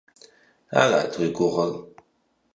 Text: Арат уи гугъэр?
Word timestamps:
Арат 0.81 1.11
уи 1.19 1.27
гугъэр? 1.35 1.71